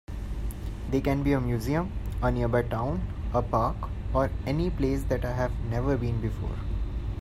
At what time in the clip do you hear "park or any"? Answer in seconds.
3.43-4.71